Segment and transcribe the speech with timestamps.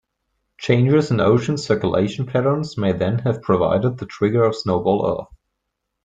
[0.57, 5.37] Changes in ocean circulation patterns may then have provided the trigger of snowball Earth.